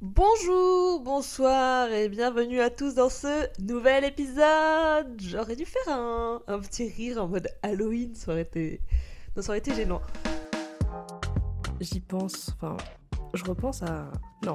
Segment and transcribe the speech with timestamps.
[0.00, 5.20] Bonjour, bonsoir et bienvenue à tous dans ce nouvel épisode.
[5.20, 8.80] J'aurais dû faire un, un petit rire en mode Halloween, ça aurait été,
[9.34, 10.00] non, ça aurait été gênant.
[11.80, 12.76] J'y pense, enfin,
[13.34, 14.12] je repense à...
[14.46, 14.54] Non,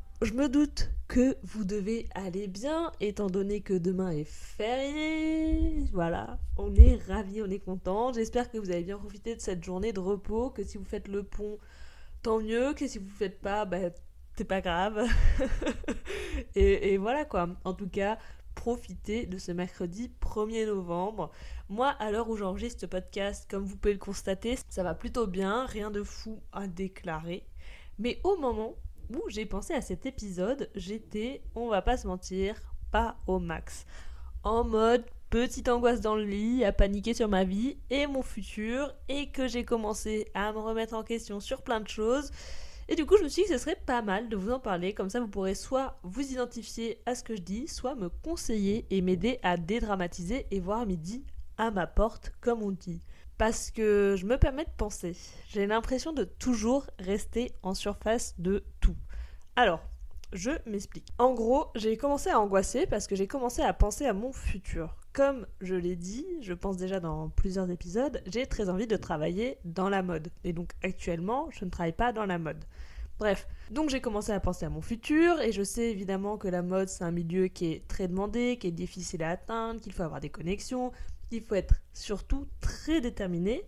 [0.21, 5.83] je me doute que vous devez aller bien, étant donné que demain est férié.
[5.93, 8.13] Voilà, on est ravis, on est content.
[8.13, 11.07] J'espère que vous avez bien profité de cette journée de repos, que si vous faites
[11.07, 11.57] le pont,
[12.21, 13.89] tant mieux, que si vous ne faites pas, bah,
[14.37, 15.03] c'est pas grave.
[16.55, 17.49] et, et voilà quoi.
[17.63, 18.19] En tout cas,
[18.53, 21.31] profitez de ce mercredi 1er novembre.
[21.67, 25.25] Moi, à l'heure où j'enregistre ce podcast, comme vous pouvez le constater, ça va plutôt
[25.25, 27.43] bien, rien de fou à déclarer.
[27.97, 28.75] Mais au moment
[29.27, 32.55] j'ai pensé à cet épisode, j'étais, on va pas se mentir,
[32.91, 33.85] pas au max.
[34.43, 38.93] En mode petite angoisse dans le lit, à paniquer sur ma vie et mon futur,
[39.07, 42.31] et que j'ai commencé à me remettre en question sur plein de choses.
[42.89, 44.59] Et du coup, je me suis dit que ce serait pas mal de vous en
[44.59, 48.09] parler, comme ça vous pourrez soit vous identifier à ce que je dis, soit me
[48.09, 51.23] conseiller et m'aider à dédramatiser et voir midi
[51.57, 53.01] à ma porte, comme on dit
[53.41, 55.17] parce que je me permets de penser.
[55.47, 58.95] J'ai l'impression de toujours rester en surface de tout.
[59.55, 59.81] Alors,
[60.31, 61.07] je m'explique.
[61.17, 64.95] En gros, j'ai commencé à angoisser parce que j'ai commencé à penser à mon futur.
[65.11, 69.57] Comme je l'ai dit, je pense déjà dans plusieurs épisodes, j'ai très envie de travailler
[69.65, 70.27] dans la mode.
[70.43, 72.63] Et donc actuellement, je ne travaille pas dans la mode.
[73.17, 76.61] Bref, donc j'ai commencé à penser à mon futur et je sais évidemment que la
[76.61, 80.03] mode c'est un milieu qui est très demandé, qui est difficile à atteindre, qu'il faut
[80.03, 80.91] avoir des connexions,
[81.31, 83.63] il faut être surtout très déterminé.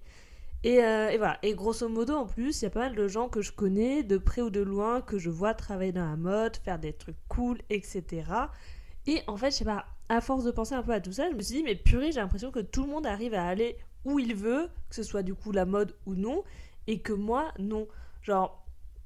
[0.66, 1.40] Euh, et, voilà.
[1.44, 4.04] Et grosso modo, en plus, il y a pas mal de gens que je connais,
[4.04, 7.18] de près ou de loin, que je vois travailler dans la mode, faire des trucs
[7.28, 8.04] cool, etc.
[9.08, 11.30] Et en fait, je sais pas, à force de penser un peu à tout ça,
[11.30, 13.78] je me suis dit, mais purée, j'ai l'impression que tout le monde arrive à aller
[14.06, 16.44] où il veut, que ce soit du coup la mode ou non,
[16.88, 17.88] et que moi, non.
[18.22, 18.63] Genre,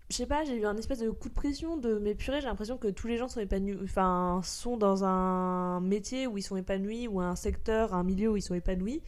[0.09, 2.47] je sais pas, j'ai eu un espèce de coup de pression de mes purées, j'ai
[2.47, 6.55] l'impression que tous les gens sont épanouis, enfin, sont dans un métier où ils sont
[6.55, 9.01] épanouis, ou un secteur, un milieu où ils sont épanouis,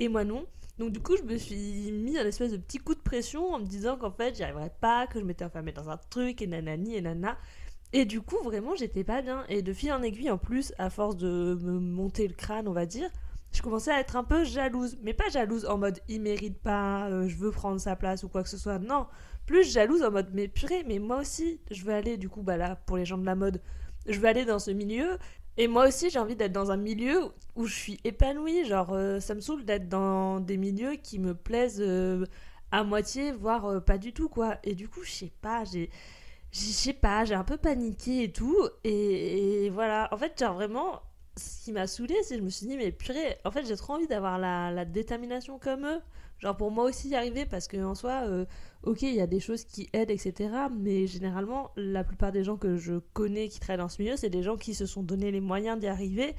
[0.00, 0.46] et moi non.
[0.78, 3.58] Donc du coup, je me suis mis un espèce de petit coup de pression en
[3.60, 6.46] me disant qu'en fait, j'y arriverais pas, que je m'étais enfermée dans un truc, et
[6.46, 7.36] nanani, et nana.
[7.92, 9.44] Et du coup, vraiment, j'étais pas bien.
[9.48, 12.72] Et de fil en aiguille, en plus, à force de me monter le crâne, on
[12.72, 13.10] va dire,
[13.56, 14.96] je commençais à être un peu jalouse.
[15.02, 18.28] Mais pas jalouse en mode il mérite pas, euh, je veux prendre sa place ou
[18.28, 18.78] quoi que ce soit.
[18.78, 19.06] Non,
[19.46, 22.56] plus jalouse en mode mais purée, mais moi aussi, je veux aller du coup, bah
[22.56, 23.62] là, pour les gens de la mode,
[24.06, 25.18] je veux aller dans ce milieu.
[25.56, 28.66] Et moi aussi, j'ai envie d'être dans un milieu où je suis épanouie.
[28.66, 32.26] Genre, euh, ça me saoule d'être dans des milieux qui me plaisent euh,
[32.72, 34.58] à moitié, voire pas du tout, quoi.
[34.64, 35.90] Et du coup, je sais pas, j'ai.
[36.52, 38.56] Je sais pas, j'ai un peu paniqué et tout.
[38.84, 40.08] Et, et, voilà.
[40.12, 41.02] En fait, genre vraiment,
[41.38, 43.76] ce qui m'a saoulé, c'est que je me suis dit, mais purée, en fait, j'ai
[43.76, 46.00] trop envie d'avoir la, détermination comme eux.
[46.38, 48.44] Genre, pour moi aussi y arriver, parce qu'en soi, euh,
[48.82, 50.50] ok, il y a des choses qui aident, etc.
[50.78, 54.30] Mais généralement, la plupart des gens que je connais qui travaillent dans ce milieu, c'est
[54.30, 56.34] des gens qui se sont donné les moyens d'y arriver.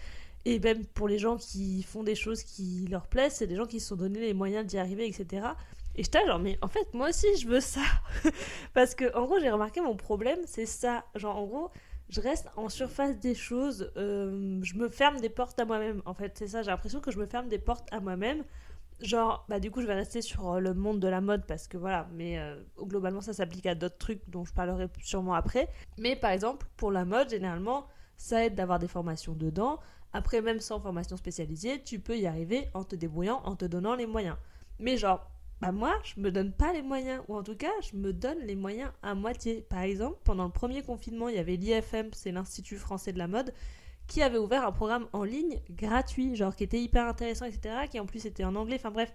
[0.45, 3.65] Et même pour les gens qui font des choses qui leur plaisent, c'est des gens
[3.65, 5.47] qui se sont donné les moyens d'y arriver, etc.
[5.95, 7.81] Et j'étais genre, mais en fait, moi aussi, je veux ça.
[8.73, 11.05] parce que, en gros, j'ai remarqué mon problème, c'est ça.
[11.15, 11.71] Genre, en gros,
[12.09, 16.01] je reste en surface des choses, euh, je me ferme des portes à moi-même.
[16.05, 18.43] En fait, c'est ça, j'ai l'impression que je me ferme des portes à moi-même.
[19.01, 21.67] Genre, bah du coup, je vais rester sur euh, le monde de la mode parce
[21.67, 25.69] que voilà, mais euh, globalement, ça s'applique à d'autres trucs dont je parlerai sûrement après.
[25.99, 29.79] Mais par exemple, pour la mode, généralement, ça aide d'avoir des formations dedans.
[30.13, 33.95] Après, même sans formation spécialisée, tu peux y arriver en te débrouillant, en te donnant
[33.95, 34.37] les moyens.
[34.79, 35.29] Mais genre,
[35.59, 38.39] bah moi, je me donne pas les moyens, ou en tout cas, je me donne
[38.41, 39.61] les moyens à moitié.
[39.61, 43.27] Par exemple, pendant le premier confinement, il y avait l'IFM, c'est l'Institut français de la
[43.27, 43.53] mode,
[44.05, 47.99] qui avait ouvert un programme en ligne gratuit, genre qui était hyper intéressant, etc., qui
[47.99, 49.13] en plus était en anglais, enfin bref,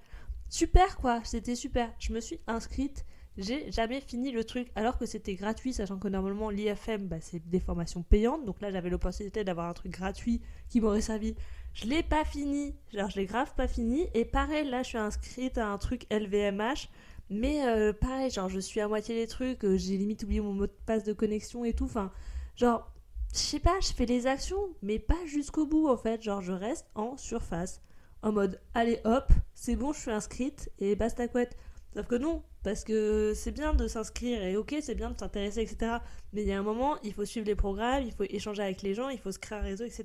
[0.48, 1.92] super quoi, c'était super.
[1.98, 3.06] Je me suis inscrite,
[3.38, 7.46] j'ai jamais fini le truc, alors que c'était gratuit, sachant que normalement l'IFM, bah, c'est
[7.48, 11.34] des formations payantes, donc là j'avais l'opportunité d'avoir un truc gratuit qui m'aurait servi
[11.74, 12.74] je l'ai pas fini.
[12.92, 14.06] Genre, je l'ai grave pas fini.
[14.14, 16.88] Et pareil, là, je suis inscrite à un truc LVMH.
[17.30, 19.64] Mais euh, pareil, genre, je suis à moitié des trucs.
[19.64, 21.86] Euh, j'ai limite oublié mon mot de passe de connexion et tout.
[21.86, 22.12] Enfin,
[22.56, 22.92] genre,
[23.32, 26.22] je sais pas, je fais les actions, mais pas jusqu'au bout, en fait.
[26.22, 27.80] Genre, je reste en surface.
[28.20, 30.70] En mode, allez hop, c'est bon, je suis inscrite.
[30.78, 31.56] Et basta couette.
[31.94, 35.60] Sauf que non, parce que c'est bien de s'inscrire et ok, c'est bien de s'intéresser,
[35.60, 35.96] etc.
[36.32, 38.80] Mais il y a un moment, il faut suivre les programmes, il faut échanger avec
[38.80, 40.04] les gens, il faut se créer un réseau, etc.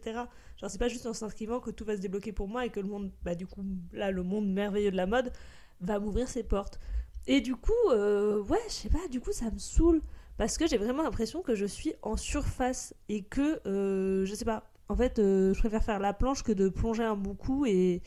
[0.57, 2.81] Genre, c'est pas juste en s'inscrivant que tout va se débloquer pour moi et que
[2.81, 3.63] le monde, bah du coup,
[3.93, 5.31] là, le monde merveilleux de la mode
[5.79, 6.79] va m'ouvrir ses portes.
[7.25, 10.01] Et du coup, euh, ouais, je sais pas, du coup, ça me saoule.
[10.37, 14.45] Parce que j'ai vraiment l'impression que je suis en surface et que, euh, je sais
[14.45, 17.65] pas, en fait, euh, je préfère faire la planche que de plonger un bon coup
[17.65, 18.01] et,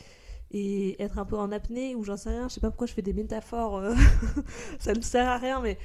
[0.50, 2.48] et être un peu en apnée ou j'en sais rien.
[2.48, 3.94] Je sais pas pourquoi je fais des métaphores, euh,
[4.78, 5.78] ça ne sert à rien, mais,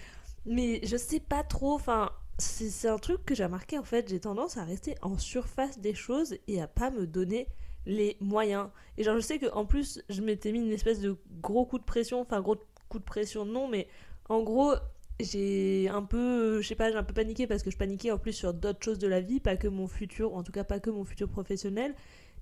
[0.45, 1.73] mais je sais pas trop.
[1.73, 4.09] Enfin, c'est un truc que j'ai remarqué en fait.
[4.09, 7.47] J'ai tendance à rester en surface des choses et à pas me donner
[7.85, 8.69] les moyens.
[8.97, 11.83] Et genre, je sais qu'en plus, je m'étais mis une espèce de gros coup de
[11.83, 12.57] pression, enfin, gros
[12.89, 13.87] coup de pression, non, mais
[14.29, 14.73] en gros,
[15.19, 18.17] j'ai un peu, je sais pas, j'ai un peu paniqué parce que je paniquais en
[18.17, 20.79] plus sur d'autres choses de la vie, pas que mon futur, en tout cas pas
[20.79, 21.95] que mon futur professionnel.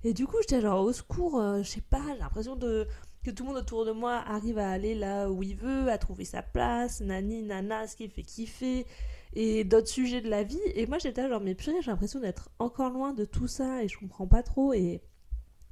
[0.04, 2.86] Et du coup, j'étais genre au secours, euh, je sais pas, j'ai l'impression de
[3.24, 5.96] que tout le monde autour de moi arrive à aller là où il veut, à
[5.96, 8.86] trouver sa place, nani, nana, ce qui fait kiffer,
[9.32, 10.60] et d'autres sujets de la vie.
[10.74, 13.88] Et moi, j'étais genre, mais purée, j'ai l'impression d'être encore loin de tout ça et
[13.88, 14.74] je comprends pas trop.
[14.74, 15.00] Et,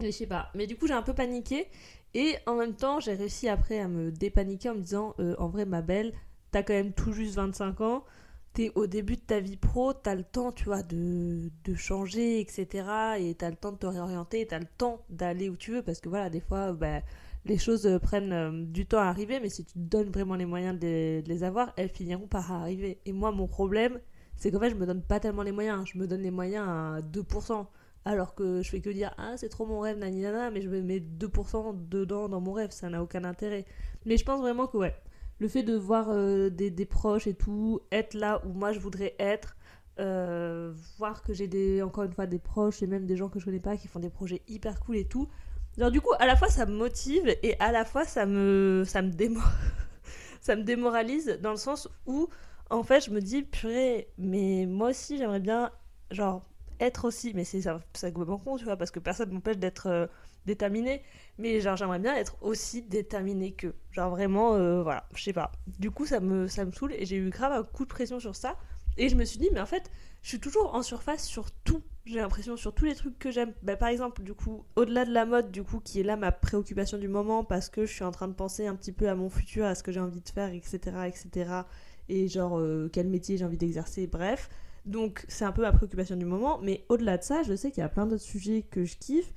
[0.01, 0.51] et je sais pas.
[0.55, 1.67] Mais du coup, j'ai un peu paniqué.
[2.15, 5.49] Et en même temps, j'ai réussi après à me dépaniquer en me disant, euh, en
[5.49, 6.15] vrai, ma belle,
[6.51, 8.05] t'as quand même tout juste 25 ans,
[8.55, 12.41] t'es au début de ta vie pro, t'as le temps, tu vois, de, de changer,
[12.41, 12.87] etc.
[13.19, 16.01] Et t'as le temps de te réorienter, t'as le temps d'aller où tu veux, parce
[16.01, 17.01] que voilà, des fois, bah,
[17.45, 20.35] les choses euh, prennent euh, du temps à arriver, mais si tu te donnes vraiment
[20.37, 23.01] les moyens de les, avoir, elles finiront par arriver.
[23.07, 23.99] Et moi, mon problème,
[24.37, 26.67] c'est qu'en fait, je me donne pas tellement les moyens, je me donne les moyens
[26.69, 27.67] à 2%.
[28.05, 30.69] Alors que je fais que dire ah c'est trop mon rêve nani nana mais je
[30.69, 33.65] me mets 2% dedans dans mon rêve ça n'a aucun intérêt
[34.07, 34.97] mais je pense vraiment que ouais
[35.43, 39.15] le fait de voir euh, des, proches et tout, être là où moi je voudrais
[39.19, 39.57] être,
[39.99, 43.41] euh, voir que j'ai des, encore une fois des proches et même des gens que
[43.41, 45.29] je connais pas qui font des projets hyper cool et tout.
[45.77, 48.85] Genre du coup, à la fois ça me motive et à la fois ça me,
[48.87, 49.01] ça
[50.41, 52.29] ça me démoralise dans le sens où
[52.71, 55.73] en fait je me dis purée, mais moi aussi j'aimerais bien
[56.13, 56.45] genre
[56.79, 59.89] être aussi, mais c'est ça, ça complètement con tu vois parce que personne m'empêche d'être
[59.89, 60.07] euh,
[60.47, 61.03] déterminé
[61.39, 63.75] mais genre j'aimerais bien être aussi déterminée que.
[63.91, 65.53] Genre vraiment euh, voilà je sais pas.
[65.79, 68.21] Du coup ça me ça me saoule et j'ai eu grave un coup de pression
[68.21, 68.57] sur ça.
[68.99, 69.91] Et je me suis dit mais en fait
[70.23, 71.83] je suis toujours en surface sur tout.
[72.05, 73.53] J'ai l'impression sur tous les trucs que j'aime.
[73.63, 76.33] Bah, par exemple du coup au-delà de la mode du coup qui est là ma
[76.33, 79.15] préoccupation du moment parce que je suis en train de penser un petit peu à
[79.15, 81.63] mon futur à ce que j'ai envie de faire etc etc
[82.09, 84.51] et genre euh, quel métier j'ai envie d'exercer bref.
[84.85, 86.59] Donc c'est un peu ma préoccupation du moment.
[86.63, 89.33] Mais au-delà de ça je sais qu'il y a plein d'autres sujets que je kiffe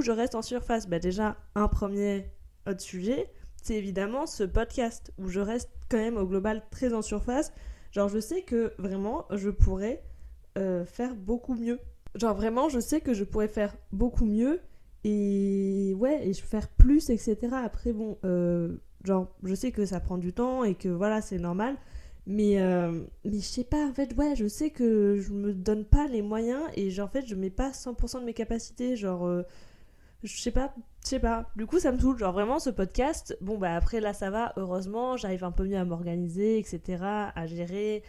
[0.00, 2.30] je reste en surface bah Déjà, un premier
[2.66, 3.30] autre sujet,
[3.62, 7.52] c'est évidemment ce podcast où je reste quand même au global très en surface.
[7.92, 10.02] Genre, je sais que vraiment, je pourrais
[10.58, 11.78] euh, faire beaucoup mieux.
[12.14, 14.60] Genre, vraiment, je sais que je pourrais faire beaucoup mieux
[15.04, 17.36] et ouais, et faire plus, etc.
[17.52, 21.38] Après, bon, euh, genre, je sais que ça prend du temps et que voilà, c'est
[21.38, 21.76] normal.
[22.26, 22.92] Mais, euh,
[23.24, 26.22] mais je sais pas, en fait, ouais, je sais que je me donne pas les
[26.22, 28.94] moyens et genre, en fait, je mets pas 100% de mes capacités.
[28.96, 29.42] Genre,
[30.22, 31.50] je sais pas, je sais pas.
[31.56, 32.18] Du coup, ça me saoule.
[32.18, 34.52] Genre, vraiment, ce podcast, bon, bah après, là, ça va.
[34.56, 37.02] Heureusement, j'arrive un peu mieux à m'organiser, etc.,
[37.34, 38.02] à gérer,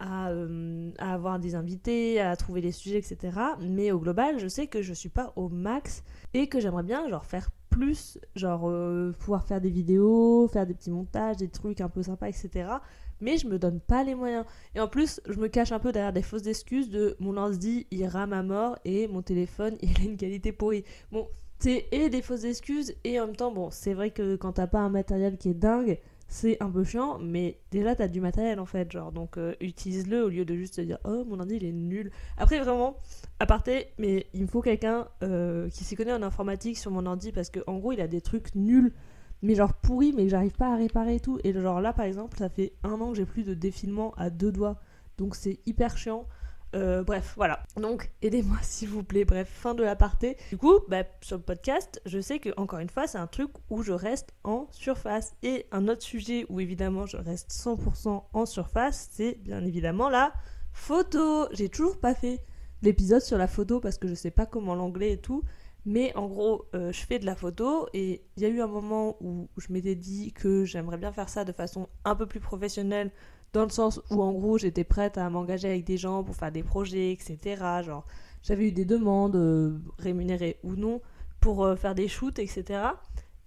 [0.00, 3.38] à, euh, à, avoir des invités, à trouver les sujets, etc.
[3.60, 6.02] Mais au global, je sais que je suis pas au max
[6.34, 10.74] et que j'aimerais bien, genre, faire plus, genre, euh, pouvoir faire des vidéos, faire des
[10.74, 12.78] petits montages, des trucs un peu sympas, etc
[13.20, 14.44] mais je me donne pas les moyens.
[14.74, 17.86] Et en plus, je me cache un peu derrière des fausses excuses de mon ordi
[17.90, 20.84] il rame à mort et mon téléphone il a une qualité pourrie.
[21.12, 21.28] Bon,
[21.66, 24.78] et des fausses excuses et en même temps bon c'est vrai que quand t'as pas
[24.78, 25.98] un matériel qui est dingue
[26.28, 30.24] c'est un peu chiant mais déjà t'as du matériel en fait genre donc euh, utilise-le
[30.24, 32.10] au lieu de juste te dire oh mon ordi il est nul.
[32.36, 32.96] Après vraiment
[33.40, 37.06] à parté mais il me faut quelqu'un euh, qui s'y connaît en informatique sur mon
[37.06, 38.92] ordi parce que en gros il a des trucs nuls
[39.40, 41.38] mais genre pourris mais que j'arrive pas à réparer tout.
[41.44, 44.28] Et genre là par exemple ça fait un an que j'ai plus de défilement à
[44.28, 44.78] deux doigts.
[45.16, 46.26] Donc c'est hyper chiant
[46.74, 47.62] euh, bref, voilà.
[47.76, 49.24] Donc, aidez-moi s'il vous plaît.
[49.24, 50.36] Bref, fin de l'aparté.
[50.50, 53.50] Du coup, bah, sur le podcast, je sais que encore une fois, c'est un truc
[53.70, 55.34] où je reste en surface.
[55.42, 60.32] Et un autre sujet où évidemment je reste 100% en surface, c'est bien évidemment la
[60.72, 61.48] photo.
[61.52, 62.40] J'ai toujours pas fait
[62.82, 65.42] l'épisode sur la photo parce que je sais pas comment l'anglais et tout.
[65.84, 68.66] Mais en gros, euh, je fais de la photo et il y a eu un
[68.66, 72.40] moment où je m'étais dit que j'aimerais bien faire ça de façon un peu plus
[72.40, 73.10] professionnelle
[73.52, 76.52] dans le sens où en gros j'étais prête à m'engager avec des gens pour faire
[76.52, 77.38] des projets, etc.
[77.84, 78.04] Genre
[78.42, 81.00] j'avais eu des demandes euh, rémunérées ou non
[81.40, 82.80] pour euh, faire des shoots, etc.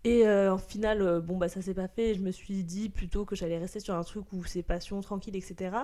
[0.03, 2.15] Et euh, en final, bon bah ça s'est pas fait.
[2.15, 5.35] Je me suis dit plutôt que j'allais rester sur un truc où c'est passion tranquille,
[5.35, 5.75] etc.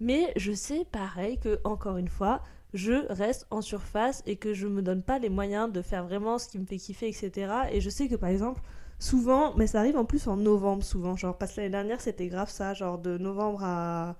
[0.00, 2.42] Mais je sais pareil que encore une fois,
[2.74, 6.38] je reste en surface et que je me donne pas les moyens de faire vraiment
[6.38, 7.52] ce qui me fait kiffer, etc.
[7.72, 8.60] Et je sais que par exemple
[9.00, 11.16] souvent, mais ça arrive en plus en novembre souvent.
[11.16, 12.74] Genre, parce que l'année dernière, c'était grave ça.
[12.74, 14.16] Genre, de novembre à,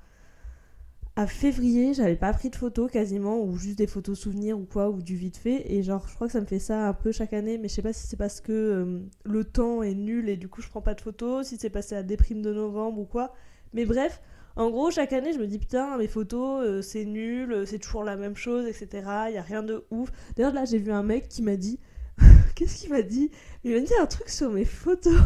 [1.17, 4.91] à février, j'avais pas pris de photos quasiment, ou juste des photos souvenirs ou quoi,
[4.91, 5.71] ou du vite fait.
[5.73, 7.75] Et genre, je crois que ça me fait ça un peu chaque année, mais je
[7.75, 10.69] sais pas si c'est parce que euh, le temps est nul et du coup je
[10.69, 13.35] prends pas de photos, si c'est passé à déprime de novembre ou quoi.
[13.75, 14.21] Mais bref,
[14.57, 17.79] en gros, chaque année, je me dis putain, mes photos, euh, c'est nul, euh, c'est
[17.79, 18.89] toujours la même chose, etc.
[19.29, 20.11] Il y a rien de ouf.
[20.37, 21.79] D'ailleurs, là, j'ai vu un mec qui m'a dit.
[22.55, 23.31] Qu'est-ce qu'il m'a dit?
[23.65, 25.21] Il m'a dit un truc sur mes photos.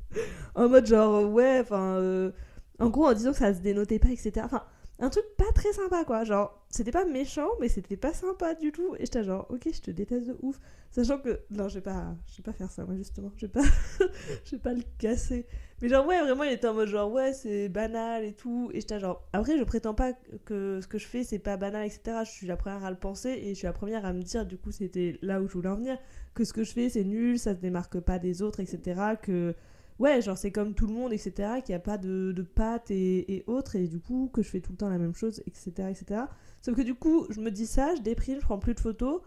[0.54, 2.32] en mode genre, ouais, enfin.
[2.78, 4.42] en gros, en disant que ça se dénotait pas, etc.
[4.44, 4.64] Enfin
[5.00, 8.72] un truc pas très sympa quoi genre c'était pas méchant mais c'était pas sympa du
[8.72, 10.58] tout et j'étais genre ok je te déteste de ouf
[10.90, 13.52] sachant que non je vais pas je vais pas faire ça moi justement je vais
[13.52, 13.62] pas
[14.44, 15.46] je vais pas le casser
[15.80, 18.80] mais genre ouais vraiment il était en mode genre ouais c'est banal et tout et
[18.80, 20.12] j'étais genre après je prétends pas
[20.44, 22.96] que ce que je fais c'est pas banal etc je suis la première à le
[22.96, 25.52] penser et je suis la première à me dire du coup c'était là où je
[25.52, 25.98] voulais en venir
[26.34, 29.54] que ce que je fais c'est nul ça se démarque pas des autres etc que
[29.98, 32.90] ouais, genre c'est comme tout le monde, etc., qu'il n'y a pas de, de pâtes
[32.90, 35.88] et, autres, et du coup que je fais tout le temps la même chose, etc.,
[35.90, 36.22] etc.
[36.62, 39.20] Sauf que du coup, je me dis ça, je déprime, je prends plus de photos,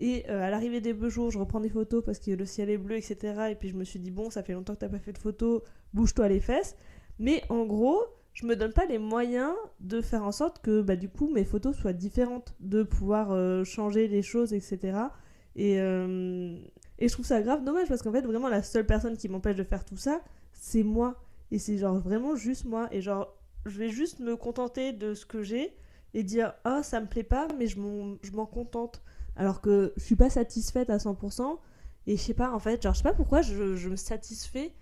[0.00, 2.70] et euh, à l'arrivée des beaux jours, je reprends des photos parce que le ciel
[2.70, 4.88] est bleu, etc., et puis je me suis dit, bon, ça fait longtemps que t'as
[4.88, 5.62] pas fait de photos,
[5.92, 6.76] bouge-toi les fesses.
[7.18, 10.94] Mais en gros, je me donne pas les moyens de faire en sorte que bah,
[10.94, 14.98] du coup mes photos soient différentes, de pouvoir euh, changer les choses, etc.
[15.56, 16.56] Et, euh,
[17.00, 19.56] et je trouve ça grave dommage parce qu'en fait, vraiment, la seule personne qui m'empêche
[19.56, 20.20] de faire tout ça,
[20.52, 21.16] c'est moi.
[21.50, 22.88] Et c'est genre vraiment juste moi.
[22.92, 23.34] Et genre,
[23.66, 25.72] je vais juste me contenter de ce que j'ai
[26.14, 29.02] et dire Ah, ça me plaît pas, mais je m'en contente.
[29.38, 31.58] Alors que je suis pas satisfaite à 100%.
[32.06, 34.74] Et je sais pas, en fait, genre, je sais pas pourquoi je, je me satisfais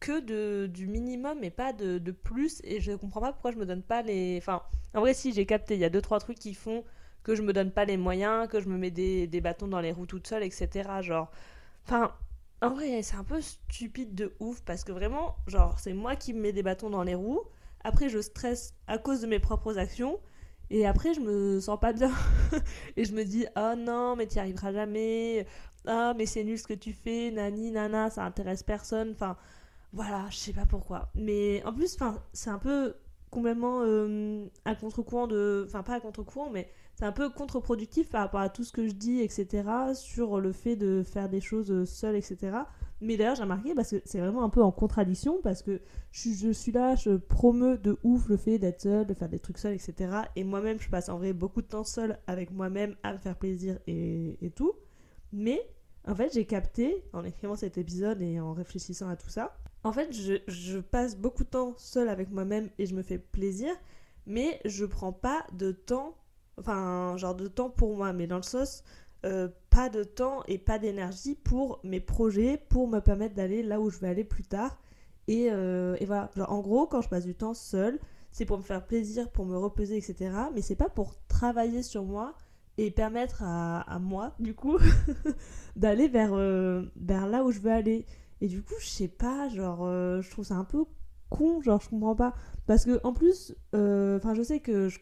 [0.00, 2.60] que de, du minimum et pas de, de, plus.
[2.64, 4.38] Et je comprends pas pourquoi je me donne pas les.
[4.38, 4.62] Enfin,
[4.94, 6.84] en vrai, si j'ai capté, il y a deux, trois trucs qui font
[7.22, 9.80] que je me donne pas les moyens, que je me mets des, des bâtons dans
[9.80, 10.88] les roues toute seule, etc.
[11.02, 11.30] Genre,
[11.86, 12.14] Enfin,
[12.62, 16.32] en vrai, c'est un peu stupide de ouf parce que vraiment, genre, c'est moi qui
[16.34, 17.42] me mets des bâtons dans les roues.
[17.84, 20.20] Après, je stresse à cause de mes propres actions.
[20.70, 22.12] Et après, je me sens pas bien.
[22.96, 25.46] et je me dis, oh non, mais tu n'y arriveras jamais.
[25.86, 27.30] Ah, mais c'est nul ce que tu fais.
[27.30, 29.10] Nani, nana, ça intéresse personne.
[29.12, 29.36] Enfin,
[29.92, 31.10] voilà, je sais pas pourquoi.
[31.14, 31.98] Mais en plus,
[32.32, 32.94] c'est un peu
[33.30, 35.64] complètement euh, à contre-courant de.
[35.66, 38.86] Enfin, pas à contre-courant, mais c'est un peu contre-productif par rapport à tout ce que
[38.86, 42.58] je dis, etc., sur le fait de faire des choses seul, etc.
[43.00, 45.80] Mais d'ailleurs, j'ai remarqué, parce que c'est vraiment un peu en contradiction, parce que
[46.12, 49.58] je, suis là, je promeux de ouf le fait d'être seul, de faire des trucs
[49.58, 50.12] seul, etc.
[50.36, 53.36] Et moi-même, je passe en vrai beaucoup de temps seul avec moi-même à me faire
[53.36, 54.74] plaisir et, tout.
[55.32, 55.60] Mais,
[56.06, 59.92] en fait, j'ai capté, en écrivant cet épisode et en réfléchissant à tout ça, en
[59.92, 63.72] fait, je, passe beaucoup de temps seul avec moi-même et je me fais plaisir,
[64.26, 66.16] mais je prends pas de temps
[66.58, 68.84] enfin, genre de temps pour moi, mais dans le sens,
[69.24, 73.80] euh, pas de temps et pas d'énergie pour mes projets, pour me permettre d'aller là
[73.80, 74.78] où je vais aller plus tard.
[75.28, 77.98] Et, euh, et voilà, genre, en gros, quand je passe du temps seul,
[78.32, 80.30] c'est pour me faire plaisir, pour me reposer, etc.
[80.54, 82.34] Mais c'est pas pour travailler sur moi
[82.78, 84.78] et permettre à, à moi, du coup,
[85.76, 88.06] d'aller vers, euh, vers là où je veux aller.
[88.40, 90.84] Et du coup, je sais pas, genre, je trouve ça un peu
[91.28, 92.34] con, genre, je comprends pas.
[92.66, 94.98] Parce que, en plus, enfin, je sais que je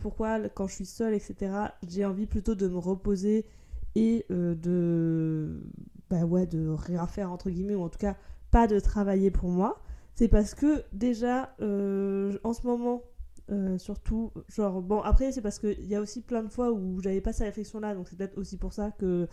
[0.00, 1.52] pourquoi quand je suis seule, etc.,
[1.86, 3.46] j'ai envie plutôt de me reposer
[3.94, 5.62] et euh, de
[6.08, 8.16] bah ouais de rien faire entre guillemets ou en tout cas
[8.50, 9.80] pas de travailler pour moi
[10.14, 13.02] c'est parce que déjà euh, en ce moment
[13.50, 17.00] euh, surtout genre bon après c'est parce qu'il y a aussi plein de fois où
[17.00, 19.28] j'avais pas cette réflexion là donc c'est peut-être aussi pour ça que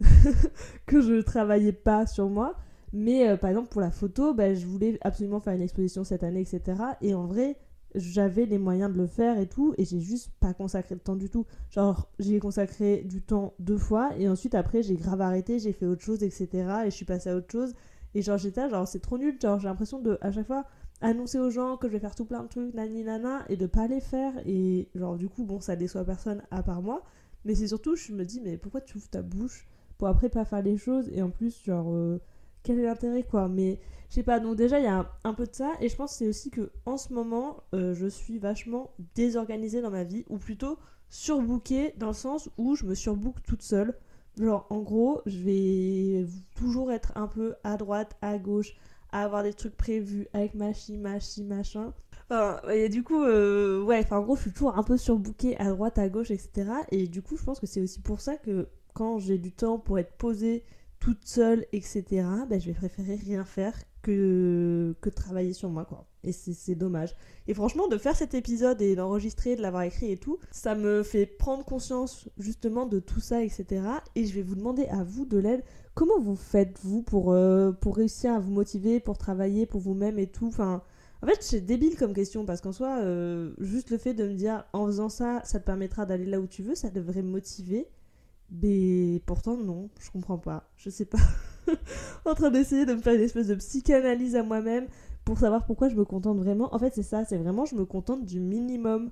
[0.86, 2.56] que je travaillais pas sur moi
[2.92, 6.40] mais par exemple pour la photo bah, je voulais absolument faire une exposition cette année
[6.40, 7.56] etc et en vrai
[7.94, 11.16] j'avais les moyens de le faire et tout, et j'ai juste pas consacré le temps
[11.16, 11.46] du tout.
[11.70, 15.86] Genre, j'ai consacré du temps deux fois, et ensuite après, j'ai grave arrêté, j'ai fait
[15.86, 16.48] autre chose, etc.
[16.84, 17.74] Et je suis passée à autre chose.
[18.14, 19.38] Et genre, j'étais genre, c'est trop nul.
[19.40, 20.64] Genre, j'ai l'impression de, à chaque fois,
[21.00, 23.66] annoncer aux gens que je vais faire tout plein de trucs, nani nana, et de
[23.66, 24.32] pas les faire.
[24.46, 27.02] Et genre, du coup, bon, ça déçoit personne à part moi.
[27.44, 29.66] Mais c'est surtout, je me dis, mais pourquoi tu ouvres ta bouche
[29.98, 31.92] pour après pas faire les choses, et en plus, genre.
[31.92, 32.20] Euh,
[32.62, 33.48] quel est l'intérêt quoi.
[33.48, 35.96] Mais je sais pas donc déjà il y a un, peu de ça et je
[35.96, 40.24] pense c'est aussi que en ce moment euh, je suis vachement désorganisée dans ma vie
[40.28, 43.94] ou plutôt surbookée dans le sens où je me surbook toute seule.
[44.38, 46.26] Genre en gros je vais
[46.56, 48.74] toujours être un peu à droite à gauche
[49.12, 51.92] à avoir des trucs prévus avec machi machi machin.
[52.30, 55.56] Enfin, et du coup, euh, ouais, enfin, en gros, je suis toujours un peu surbookée
[55.58, 56.70] à droite, à gauche, etc.
[56.92, 59.78] Et du coup, je pense que c'est aussi pour ça que quand j'ai du temps
[59.78, 60.64] pour être posée
[61.00, 62.04] toute seule, etc.,
[62.48, 66.06] ben, je vais préférer rien faire que, que travailler sur moi, quoi.
[66.22, 67.16] Et c'est dommage.
[67.48, 71.02] Et franchement, de faire cet épisode et d'enregistrer, de l'avoir écrit et tout, ça me
[71.02, 73.82] fait prendre conscience justement de tout ça, etc.
[74.14, 75.62] Et je vais vous demander à vous de l'aide.
[75.94, 80.18] Comment vous faites, vous, pour, euh, pour réussir à vous motiver, pour travailler pour vous-même
[80.18, 80.46] et tout?
[80.48, 80.82] Enfin,
[81.22, 84.34] en fait, c'est débile comme question parce qu'en soi, euh, juste le fait de me
[84.34, 87.30] dire en faisant ça, ça te permettra d'aller là où tu veux, ça devrait me
[87.30, 87.88] motiver.
[88.50, 90.70] Mais pourtant, non, je comprends pas.
[90.76, 91.18] Je sais pas.
[92.24, 94.86] en train d'essayer de me faire une espèce de psychanalyse à moi-même
[95.24, 96.74] pour savoir pourquoi je me contente vraiment.
[96.74, 99.10] En fait, c'est ça, c'est vraiment je me contente du minimum.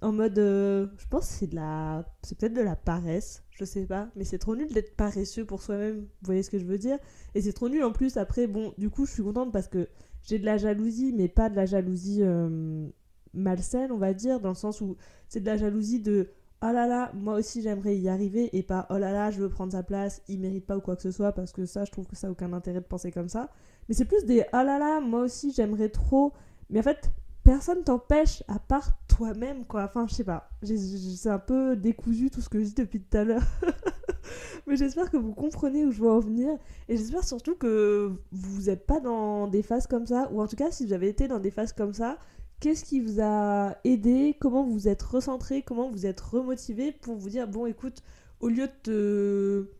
[0.00, 3.64] En mode, euh, je pense que c'est de la, c'est peut-être de la paresse, je
[3.64, 6.02] sais pas, mais c'est trop nul d'être paresseux pour soi-même.
[6.02, 6.98] Vous voyez ce que je veux dire?
[7.34, 8.16] Et c'est trop nul en plus.
[8.16, 9.88] Après, bon, du coup, je suis contente parce que
[10.22, 12.88] j'ai de la jalousie, mais pas de la jalousie euh,
[13.34, 14.96] malsaine, on va dire, dans le sens où
[15.28, 16.30] c'est de la jalousie de
[16.62, 19.48] oh là là, moi aussi j'aimerais y arriver et pas oh là là, je veux
[19.48, 21.90] prendre sa place, il mérite pas ou quoi que ce soit parce que ça, je
[21.90, 23.50] trouve que ça n'a aucun intérêt de penser comme ça.
[23.88, 26.32] Mais c'est plus des oh là là, moi aussi j'aimerais trop.
[26.70, 27.10] Mais en fait,
[27.44, 29.84] personne t'empêche à part toi-même quoi.
[29.84, 30.50] Enfin, je sais pas.
[30.62, 33.42] C'est un peu décousu tout ce que je dis depuis tout à l'heure.
[34.66, 36.50] Mais j'espère que vous comprenez où je veux en venir.
[36.88, 40.28] Et j'espère surtout que vous n'êtes pas dans des phases comme ça.
[40.32, 42.18] Ou en tout cas, si vous avez été dans des phases comme ça,
[42.60, 44.36] Qu'est-ce qui vous a aidé?
[44.40, 45.62] Comment vous êtes recentré?
[45.62, 48.02] Comment vous êtes remotivé pour vous dire bon, écoute,
[48.40, 49.70] au lieu de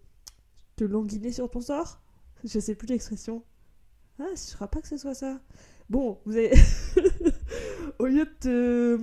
[0.77, 2.01] te, languiner sur ton sort,
[2.45, 3.43] je sais plus l'expression.
[4.21, 5.41] Ah, je crois pas que ce soit ça.
[5.91, 6.53] Bon, vous avez.
[7.99, 9.01] au lieu de te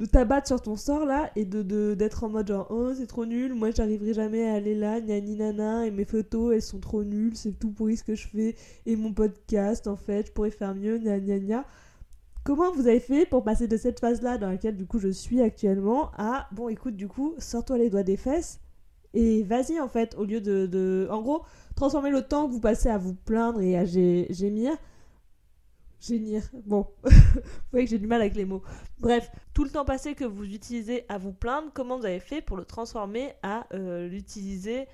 [0.00, 3.24] de t'abattre sur ton sort là et de d'être en mode genre oh c'est trop
[3.24, 7.04] nul moi j'arriverai jamais à aller là ni nana et mes photos elles sont trop
[7.04, 10.50] nulles c'est tout pourri ce que je fais et mon podcast en fait je pourrais
[10.50, 11.64] faire mieux gna gna gna
[12.44, 15.40] Comment vous avez fait pour passer de cette phase-là dans laquelle du coup je suis
[15.40, 18.58] actuellement à bon écoute du coup sors-toi les doigts des fesses
[19.14, 21.44] et vas-y en fait au lieu de, en gros
[21.76, 24.72] transformer le temps que vous passez à vous plaindre et à gémir
[26.00, 28.62] gémir bon vous voyez que j'ai du mal avec les mots.
[28.98, 32.40] Bref tout le temps passé que vous utilisez à vous plaindre comment vous avez fait
[32.40, 34.88] pour le transformer à euh, l'utiliser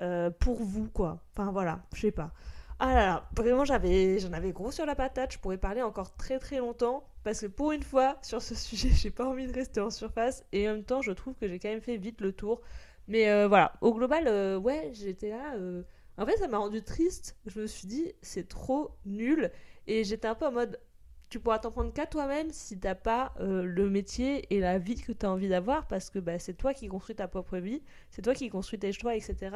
[0.00, 1.22] euh, pour vous quoi.
[1.36, 2.32] Enfin voilà je sais pas
[2.78, 6.38] ah là là, vraiment j'en avais gros sur la patate, je pourrais parler encore très
[6.38, 9.80] très longtemps, parce que pour une fois, sur ce sujet, j'ai pas envie de rester
[9.80, 12.32] en surface, et en même temps, je trouve que j'ai quand même fait vite le
[12.32, 12.60] tour.
[13.08, 15.54] Mais euh, voilà, au global, euh, ouais, j'étais là...
[15.56, 15.82] Euh,
[16.18, 19.50] en fait, ça m'a rendu triste, je me suis dit, c'est trop nul,
[19.86, 20.80] et j'étais un peu en mode,
[21.28, 25.12] tu pourras t'en prendre qu'à toi-même si t'as pas le métier et la vie que
[25.12, 28.22] tu as envie d'avoir parce que bah, c'est toi qui construis ta propre vie, c'est
[28.22, 29.50] toi qui construis tes choix, etc.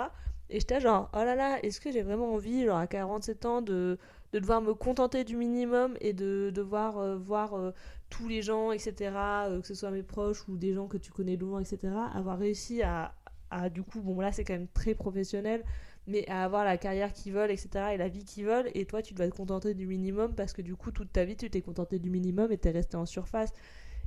[0.50, 3.62] Et j'étais genre, oh là là, est-ce que j'ai vraiment envie, genre à 47 ans,
[3.62, 3.98] de,
[4.32, 7.72] de devoir me contenter du minimum et de devoir euh, voir euh,
[8.10, 9.12] tous les gens, etc.,
[9.60, 12.82] que ce soit mes proches ou des gens que tu connais loin, etc., avoir réussi
[12.82, 13.14] à,
[13.50, 15.62] à du coup, bon là c'est quand même très professionnel,
[16.06, 19.02] mais à avoir la carrière qu'ils veulent, etc., et la vie qu'ils veulent, et toi,
[19.02, 21.62] tu dois te contenter du minimum parce que du coup, toute ta vie, tu t'es
[21.62, 23.52] contenté du minimum et t'es resté en surface.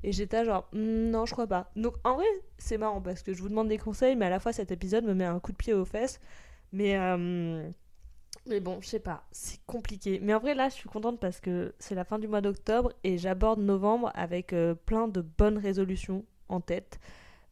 [0.03, 1.71] Et j'étais genre, hmm, non, je crois pas.
[1.75, 2.25] Donc en vrai,
[2.57, 5.05] c'est marrant parce que je vous demande des conseils, mais à la fois cet épisode
[5.05, 6.19] me met un coup de pied aux fesses.
[6.71, 7.69] Mais, euh,
[8.47, 10.19] mais bon, je sais pas, c'est compliqué.
[10.21, 12.91] Mais en vrai, là, je suis contente parce que c'est la fin du mois d'octobre
[13.03, 16.99] et j'aborde novembre avec euh, plein de bonnes résolutions en tête.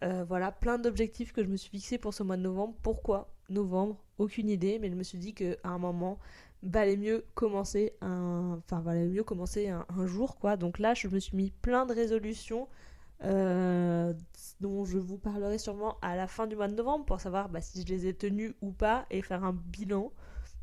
[0.03, 2.73] Euh, voilà, plein d'objectifs que je me suis fixés pour ce mois de novembre.
[2.81, 4.03] Pourquoi novembre?
[4.17, 6.19] Aucune idée, mais je me suis dit qu'à un moment,
[6.63, 10.57] valait mieux commencer un, enfin mieux commencer un, jour quoi.
[10.57, 12.67] Donc là, je me suis mis plein de résolutions
[13.23, 14.13] euh,
[14.59, 17.61] dont je vous parlerai sûrement à la fin du mois de novembre pour savoir bah,
[17.61, 20.11] si je les ai tenues ou pas et faire un bilan.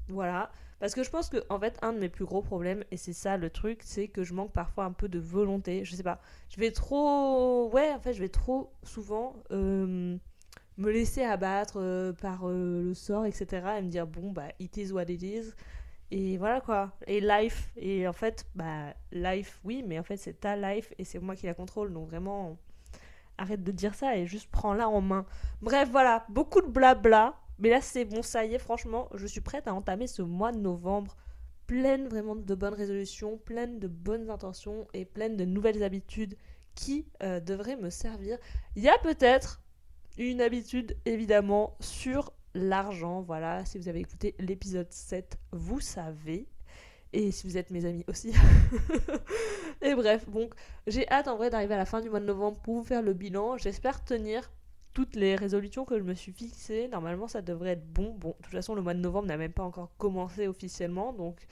[0.08, 0.50] Voilà.
[0.80, 3.12] Parce que je pense que, en fait, un de mes plus gros problèmes, et c'est
[3.12, 5.84] ça le truc, c'est que je manque parfois un peu de volonté.
[5.84, 6.20] Je sais pas.
[6.50, 7.68] Je vais trop.
[7.72, 10.16] Ouais, en fait, je vais trop souvent euh,
[10.76, 13.46] me laisser abattre euh, par le sort, etc.
[13.78, 15.52] Et me dire, bon, bah, it is what it is.
[16.10, 16.92] Et voilà quoi.
[17.06, 17.70] Et life.
[17.76, 21.36] Et en fait, bah, life, oui, mais en fait, c'est ta life et c'est moi
[21.36, 21.92] qui la contrôle.
[21.92, 22.56] Donc vraiment,
[23.36, 25.26] arrête de dire ça et juste prends-la en main.
[25.62, 26.24] Bref, voilà.
[26.28, 27.34] Beaucoup de blabla.
[27.58, 30.52] Mais là, c'est bon, ça y est, franchement, je suis prête à entamer ce mois
[30.52, 31.16] de novembre
[31.68, 36.34] pleine vraiment de bonnes résolutions, pleine de bonnes intentions et pleine de nouvelles habitudes
[36.74, 38.38] qui euh, devraient me servir.
[38.74, 39.60] Il y a peut-être
[40.16, 43.22] une habitude, évidemment, sur l'argent.
[43.22, 46.46] Voilà, si vous avez écouté l'épisode 7, vous savez.
[47.12, 48.34] Et si vous êtes mes amis aussi.
[49.82, 50.54] et bref, donc
[50.86, 53.00] j'ai hâte en vrai d'arriver à la fin du mois de novembre pour vous faire
[53.02, 53.56] le bilan.
[53.56, 54.50] J'espère tenir
[54.92, 58.14] toutes les résolutions que je me suis fixées, normalement ça devrait être bon.
[58.14, 61.46] Bon, de toute façon, le mois de novembre n'a même pas encore commencé officiellement, donc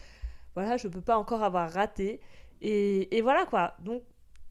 [0.55, 2.21] voilà, je peux pas encore avoir raté.
[2.61, 3.77] Et, voilà quoi.
[3.81, 4.03] Donc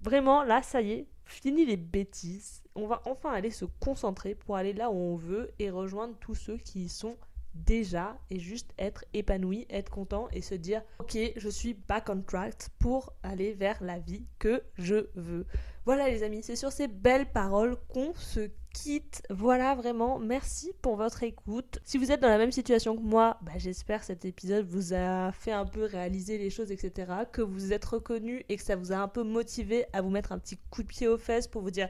[0.02, 2.64] vraiment, là, ça y est, fini les bêtises.
[2.76, 6.36] On va enfin aller se concentrer pour aller là où on veut et rejoindre tous
[6.36, 7.16] ceux qui sont
[7.54, 12.22] déjà et juste être épanoui, être content et se dire ok je suis back on
[12.22, 15.46] track pour aller vers la vie que je veux.
[15.86, 19.22] Voilà les amis, c'est sur ces belles paroles qu'on se quitte.
[19.30, 21.80] Voilà vraiment, merci pour votre écoute.
[21.84, 25.32] Si vous êtes dans la même situation que moi, bah, j'espère cet épisode vous a
[25.32, 27.12] fait un peu réaliser les choses, etc.
[27.32, 30.32] Que vous êtes reconnu et que ça vous a un peu motivé à vous mettre
[30.32, 31.90] un petit coup de pied aux fesses pour vous dire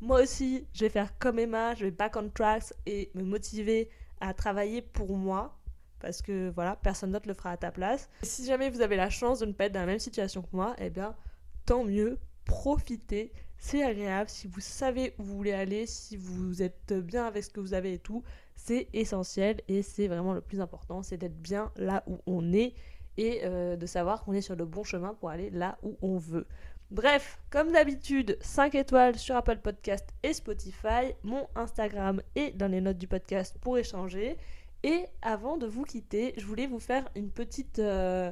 [0.00, 3.88] moi aussi, je vais faire comme Emma, je vais back on track et me motiver
[4.20, 5.58] à travailler pour moi
[6.00, 8.10] parce que voilà, personne d'autre le fera à ta place.
[8.22, 10.48] si jamais vous avez la chance de ne pas être dans la même situation que
[10.52, 11.16] moi, eh bien,
[11.64, 14.28] tant mieux, profitez, c'est agréable.
[14.28, 17.72] Si vous savez où vous voulez aller, si vous êtes bien avec ce que vous
[17.72, 18.22] avez et tout,
[18.54, 22.74] c'est essentiel et c'est vraiment le plus important, c'est d'être bien là où on est
[23.16, 26.18] et euh, de savoir qu'on est sur le bon chemin pour aller là où on
[26.18, 26.46] veut.
[26.94, 32.80] Bref, comme d'habitude, 5 étoiles sur Apple Podcast et Spotify, mon Instagram est dans les
[32.80, 34.36] notes du podcast pour échanger.
[34.84, 38.30] Et avant de vous quitter, je voulais vous faire une petite, euh,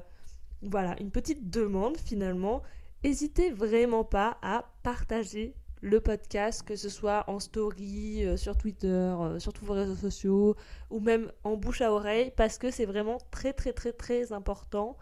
[0.62, 2.62] voilà, une petite demande finalement.
[3.02, 8.86] N'hésitez vraiment pas à partager le podcast, que ce soit en story, euh, sur Twitter,
[8.86, 10.54] euh, sur tous vos réseaux sociaux,
[10.88, 14.96] ou même en bouche à oreille, parce que c'est vraiment très très très très important.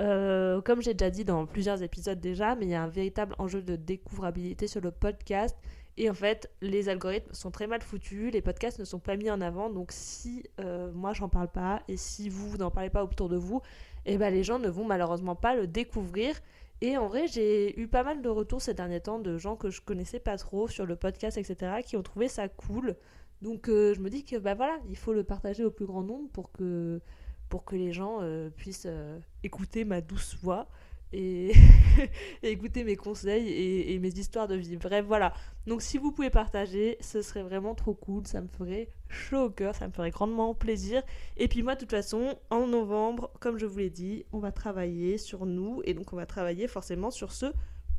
[0.00, 3.34] Euh, comme j'ai déjà dit dans plusieurs épisodes déjà, mais il y a un véritable
[3.38, 5.56] enjeu de découvrabilité sur le podcast.
[5.96, 9.30] Et en fait, les algorithmes sont très mal foutus, les podcasts ne sont pas mis
[9.30, 9.70] en avant.
[9.70, 13.36] Donc si euh, moi j'en parle pas et si vous, n'en parlez pas autour de
[13.36, 13.62] vous,
[14.04, 16.34] eh ben, les gens ne vont malheureusement pas le découvrir.
[16.80, 19.70] Et en vrai, j'ai eu pas mal de retours ces derniers temps de gens que
[19.70, 22.96] je connaissais pas trop sur le podcast, etc., qui ont trouvé ça cool.
[23.42, 26.02] Donc euh, je me dis que bah voilà, il faut le partager au plus grand
[26.02, 27.00] nombre pour que
[27.48, 30.68] pour que les gens euh, puissent euh, écouter ma douce voix
[31.12, 31.52] et,
[32.42, 33.48] écouter mes conseils
[33.92, 34.76] et, mes histoires de vie.
[34.76, 35.32] Bref, voilà.
[35.66, 38.26] Donc si vous pouvez partager, ce serait vraiment trop cool.
[38.26, 41.02] Ça me ferait chaud au cœur, ça me ferait grandement plaisir.
[41.36, 44.52] Et puis moi, de toute façon, en novembre, comme je vous l'ai dit, on va
[44.52, 47.46] travailler sur nous et donc on va travailler forcément sur ce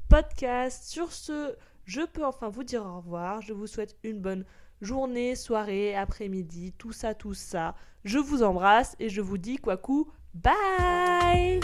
[0.09, 0.83] podcast.
[0.83, 1.55] Sur ce,
[1.85, 3.41] je peux enfin vous dire au revoir.
[3.41, 4.45] Je vous souhaite une bonne
[4.81, 7.75] journée, soirée, après-midi, tout ça, tout ça.
[8.03, 11.59] Je vous embrasse et je vous dis quoi coup, bye